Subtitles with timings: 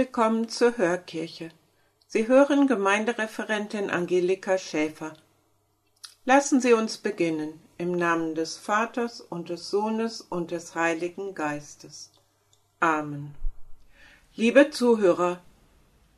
[0.00, 1.50] Willkommen zur Hörkirche.
[2.06, 5.12] Sie hören Gemeindereferentin Angelika Schäfer.
[6.24, 12.12] Lassen Sie uns beginnen im Namen des Vaters und des Sohnes und des Heiligen Geistes.
[12.80, 13.34] Amen.
[14.34, 15.42] Liebe Zuhörer,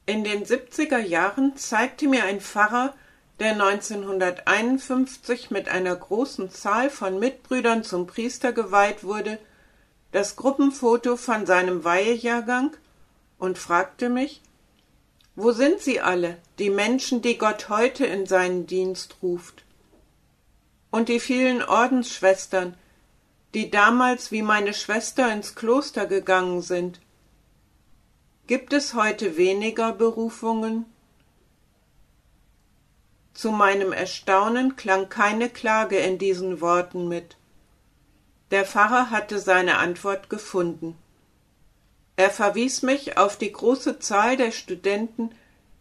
[0.06, 2.94] in den 70er Jahren zeigte mir ein Pfarrer,
[3.40, 9.40] der 1951 mit einer großen Zahl von Mitbrüdern zum Priester geweiht wurde,
[10.12, 12.76] das Gruppenfoto von seinem Weihejahrgang
[13.42, 14.40] und fragte mich,
[15.34, 19.64] wo sind sie alle, die Menschen, die Gott heute in seinen Dienst ruft?
[20.92, 22.76] Und die vielen Ordensschwestern,
[23.52, 27.00] die damals wie meine Schwester ins Kloster gegangen sind.
[28.46, 30.84] Gibt es heute weniger Berufungen?
[33.34, 37.36] Zu meinem Erstaunen klang keine Klage in diesen Worten mit.
[38.52, 40.96] Der Pfarrer hatte seine Antwort gefunden.
[42.22, 45.30] Er verwies mich auf die große Zahl der Studenten,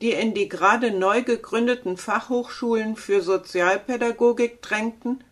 [0.01, 5.23] die in die gerade neu gegründeten Fachhochschulen für Sozialpädagogik drängten,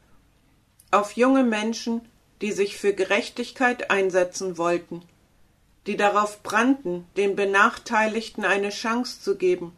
[0.91, 2.01] auf junge Menschen,
[2.41, 5.01] die sich für Gerechtigkeit einsetzen wollten,
[5.87, 9.75] die darauf brannten, den Benachteiligten eine Chance zu geben,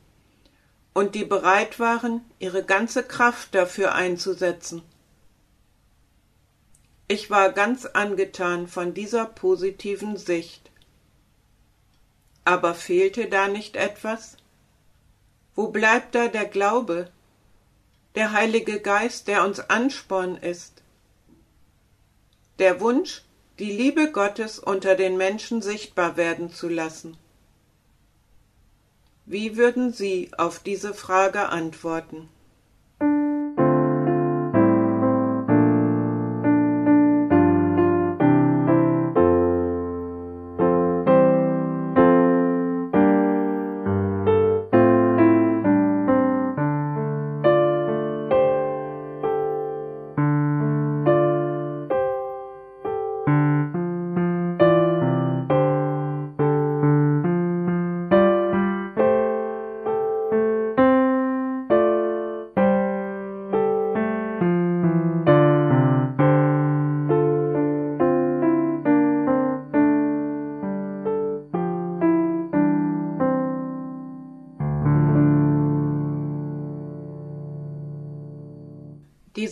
[0.93, 4.81] und die bereit waren, ihre ganze Kraft dafür einzusetzen.
[7.07, 10.70] Ich war ganz angetan von dieser positiven Sicht.
[12.43, 14.37] Aber fehlte da nicht etwas?
[15.55, 17.11] Wo bleibt da der Glaube,
[18.15, 20.81] der Heilige Geist, der uns Ansporn ist?
[22.59, 23.23] Der Wunsch,
[23.59, 27.17] die Liebe Gottes unter den Menschen sichtbar werden zu lassen.
[29.25, 32.27] Wie würden Sie auf diese Frage antworten?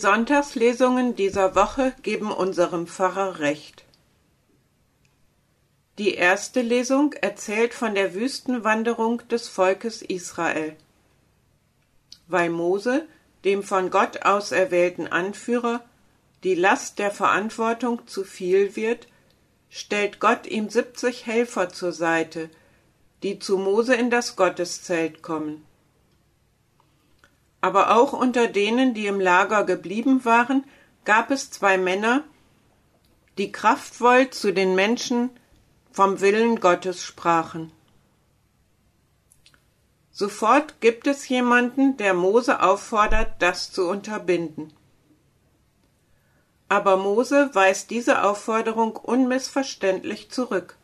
[0.00, 3.84] Sonntagslesungen dieser Woche geben unserem Pfarrer recht.
[5.98, 10.74] Die erste Lesung erzählt von der Wüstenwanderung des Volkes Israel.
[12.26, 13.06] Weil Mose,
[13.44, 15.84] dem von Gott auserwählten Anführer,
[16.44, 19.06] die Last der Verantwortung zu viel wird,
[19.68, 22.48] stellt Gott ihm siebzig Helfer zur Seite,
[23.22, 25.66] die zu Mose in das Gotteszelt kommen.
[27.60, 30.64] Aber auch unter denen, die im Lager geblieben waren,
[31.04, 32.24] gab es zwei Männer,
[33.38, 35.30] die kraftvoll zu den Menschen
[35.92, 37.72] vom Willen Gottes sprachen.
[40.10, 44.72] Sofort gibt es jemanden, der Mose auffordert, das zu unterbinden.
[46.68, 50.76] Aber Mose weist diese Aufforderung unmissverständlich zurück.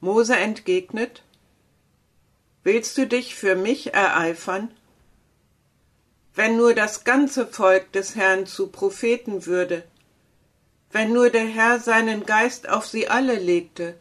[0.00, 1.22] Mose entgegnet
[2.62, 4.70] Willst du dich für mich ereifern?
[6.38, 9.82] Wenn nur das ganze Volk des Herrn zu Propheten würde,
[10.92, 13.98] wenn nur der Herr seinen Geist auf sie alle legte.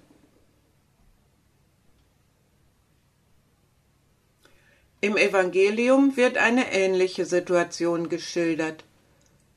[5.01, 8.84] Im Evangelium wird eine ähnliche Situation geschildert.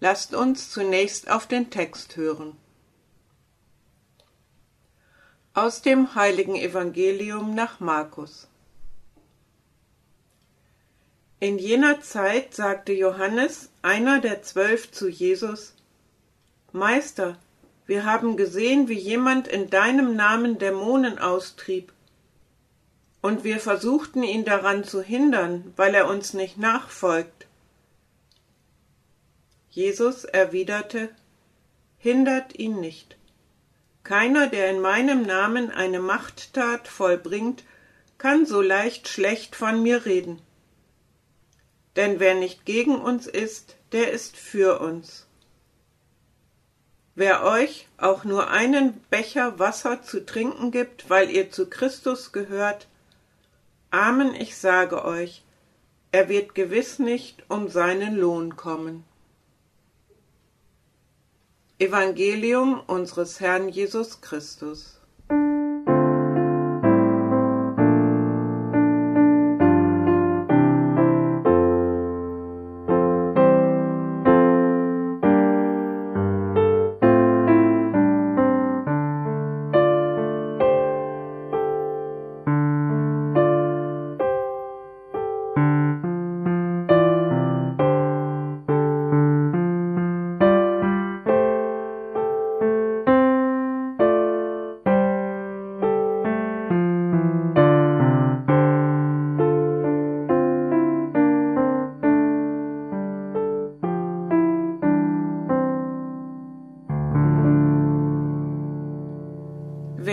[0.00, 2.56] Lasst uns zunächst auf den Text hören.
[5.52, 8.48] Aus dem heiligen Evangelium nach Markus.
[11.42, 15.72] In jener Zeit sagte Johannes, einer der zwölf, zu Jesus
[16.70, 17.38] Meister,
[17.86, 21.94] wir haben gesehen, wie jemand in deinem Namen Dämonen austrieb,
[23.22, 27.46] und wir versuchten ihn daran zu hindern, weil er uns nicht nachfolgt.
[29.70, 31.08] Jesus erwiderte
[31.96, 33.16] Hindert ihn nicht.
[34.04, 37.64] Keiner, der in meinem Namen eine Machttat vollbringt,
[38.18, 40.42] kann so leicht schlecht von mir reden
[41.96, 45.26] denn wer nicht gegen uns ist, der ist für uns.
[47.14, 52.86] Wer euch auch nur einen Becher Wasser zu trinken gibt, weil ihr zu Christus gehört,
[53.90, 55.42] Amen, ich sage euch,
[56.12, 59.04] er wird gewiss nicht um seinen Lohn kommen.
[61.80, 64.99] Evangelium unseres Herrn Jesus Christus.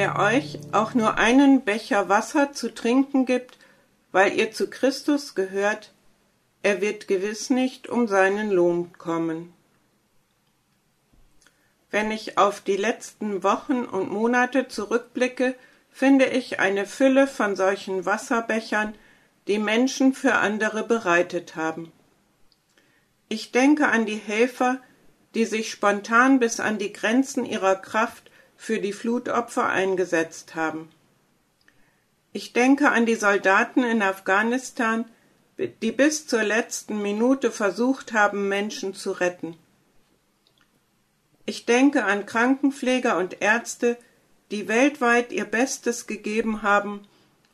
[0.07, 3.57] Wer euch auch nur einen Becher Wasser zu trinken gibt,
[4.13, 5.91] weil ihr zu Christus gehört,
[6.63, 9.53] er wird gewiss nicht um seinen Lohn kommen.
[11.91, 15.55] Wenn ich auf die letzten Wochen und Monate zurückblicke,
[15.91, 18.95] finde ich eine Fülle von solchen Wasserbechern,
[19.47, 21.91] die Menschen für andere bereitet haben.
[23.27, 24.79] Ich denke an die Helfer,
[25.35, 28.27] die sich spontan bis an die Grenzen ihrer Kraft
[28.57, 30.89] für die Flutopfer eingesetzt haben.
[32.33, 35.05] Ich denke an die Soldaten in Afghanistan,
[35.81, 39.55] die bis zur letzten Minute versucht haben, Menschen zu retten.
[41.45, 43.97] Ich denke an Krankenpfleger und Ärzte,
[44.51, 47.07] die weltweit ihr Bestes gegeben haben,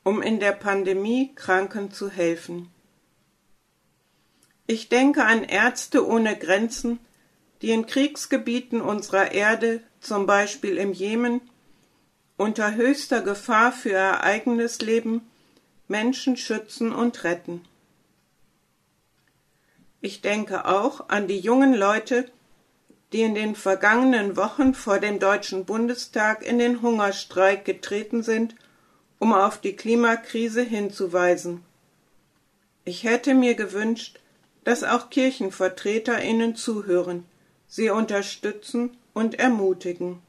[0.04, 2.70] um in der Pandemie Kranken zu helfen.
[4.68, 7.00] Ich denke an Ärzte ohne Grenzen,
[7.62, 11.42] die in Kriegsgebieten unserer Erde, zum Beispiel im Jemen,
[12.38, 15.22] unter höchster Gefahr für ihr eigenes Leben
[15.88, 17.62] Menschen schützen und retten.
[20.02, 22.30] Ich denke auch an die jungen Leute,
[23.14, 28.56] die in den vergangenen Wochen vor dem Deutschen Bundestag in den Hungerstreik getreten sind,
[29.20, 31.64] um auf die Klimakrise hinzuweisen.
[32.86, 34.20] Ich hätte mir gewünscht,
[34.64, 37.26] dass auch Kirchenvertreter ihnen zuhören,
[37.68, 40.22] sie unterstützen und ermutigen.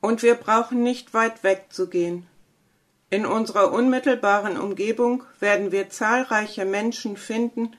[0.00, 2.26] Und wir brauchen nicht weit wegzugehen.
[3.10, 7.76] In unserer unmittelbaren Umgebung werden wir zahlreiche Menschen finden,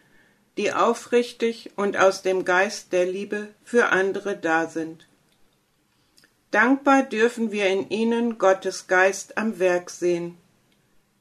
[0.57, 5.07] die aufrichtig und aus dem Geist der Liebe für andere da sind.
[6.51, 10.37] Dankbar dürfen wir in ihnen Gottes Geist am Werk sehen,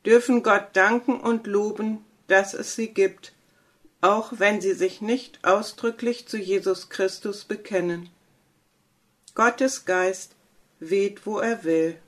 [0.04, 3.35] dürfen Gott danken und loben, dass es sie gibt,
[4.00, 8.10] auch wenn sie sich nicht ausdrücklich zu Jesus Christus bekennen.
[9.34, 10.34] Gottes Geist
[10.80, 11.98] weht, wo er will.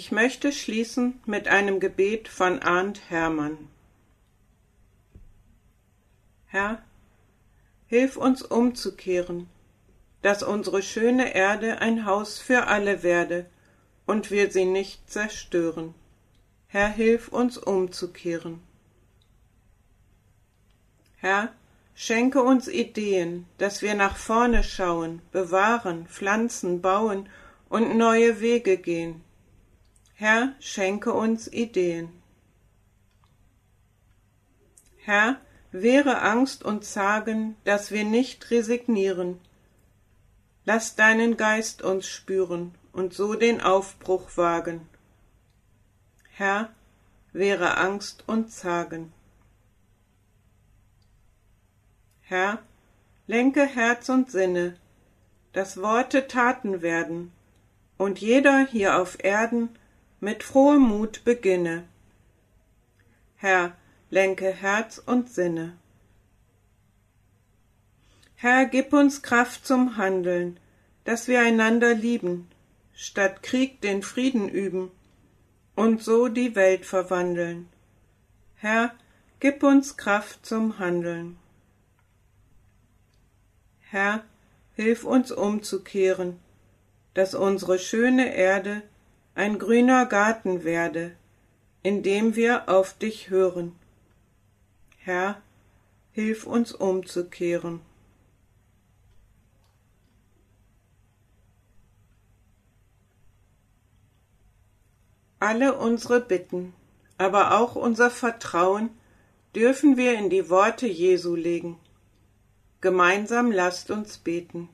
[0.00, 3.68] Ich möchte schließen mit einem Gebet von Arndt Hermann.
[6.46, 6.82] Herr,
[7.86, 9.46] hilf uns umzukehren,
[10.22, 13.44] dass unsere schöne Erde ein Haus für alle werde
[14.06, 15.94] und wir sie nicht zerstören.
[16.68, 18.62] Herr, hilf uns umzukehren.
[21.18, 21.52] Herr,
[21.94, 27.28] schenke uns Ideen, dass wir nach vorne schauen, bewahren, pflanzen, bauen
[27.68, 29.22] und neue Wege gehen,
[30.20, 32.10] Herr, schenke uns Ideen.
[34.98, 35.40] Herr,
[35.72, 39.40] wehre Angst und Zagen, dass wir nicht resignieren.
[40.66, 44.86] Lass deinen Geist uns spüren und so den Aufbruch wagen.
[46.32, 46.68] Herr,
[47.32, 49.14] wehre Angst und Zagen.
[52.20, 52.58] Herr,
[53.26, 54.76] lenke Herz und Sinne,
[55.54, 57.32] dass Worte Taten werden
[57.96, 59.70] und jeder hier auf Erden
[60.20, 61.84] mit frohem Mut beginne.
[63.36, 63.76] Herr,
[64.10, 65.76] lenke Herz und Sinne.
[68.36, 70.60] Herr, gib uns Kraft zum Handeln,
[71.04, 72.48] dass wir einander lieben,
[72.94, 74.90] statt Krieg den Frieden üben
[75.74, 77.68] und so die Welt verwandeln.
[78.56, 78.94] Herr,
[79.40, 81.38] gib uns Kraft zum Handeln.
[83.80, 84.22] Herr,
[84.74, 86.38] hilf uns umzukehren,
[87.14, 88.82] dass unsere schöne Erde
[89.34, 91.16] ein grüner Garten werde,
[91.82, 93.76] in dem wir auf dich hören.
[94.98, 95.40] Herr,
[96.12, 97.80] hilf uns umzukehren.
[105.38, 106.74] Alle unsere Bitten,
[107.16, 108.90] aber auch unser Vertrauen
[109.54, 111.78] dürfen wir in die Worte Jesu legen.
[112.82, 114.68] Gemeinsam lasst uns beten.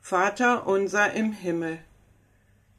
[0.00, 1.78] Vater unser im Himmel,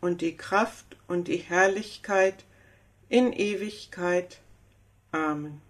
[0.00, 2.44] und die Kraft und die Herrlichkeit
[3.08, 4.38] in Ewigkeit.
[5.12, 5.60] Amen.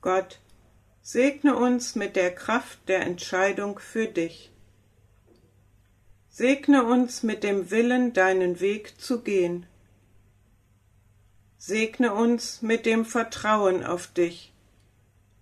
[0.00, 0.38] Gott,
[1.02, 4.50] segne uns mit der Kraft der Entscheidung für dich.
[6.28, 9.66] Segne uns mit dem Willen, deinen Weg zu gehen.
[11.56, 14.52] Segne uns mit dem Vertrauen auf dich,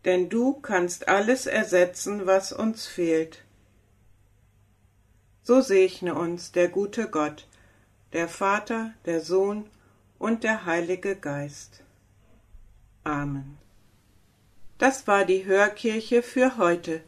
[0.04, 3.42] denn du kannst alles ersetzen, was uns fehlt.
[5.44, 7.46] So segne uns der gute Gott,
[8.12, 9.68] der Vater, der Sohn
[10.18, 11.82] und der Heilige Geist.
[13.02, 13.58] Amen.
[14.78, 17.02] Das war die Hörkirche für heute.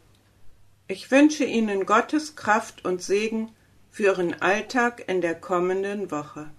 [0.88, 3.52] Ich wünsche Ihnen Gottes Kraft und Segen
[3.90, 6.50] für Ihren Alltag in der kommenden Woche.